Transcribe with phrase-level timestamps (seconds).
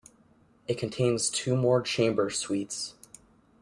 [0.67, 2.95] It contains two more chamber suites.